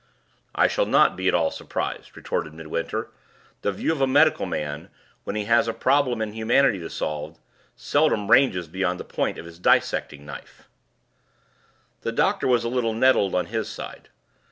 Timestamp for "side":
13.69-14.09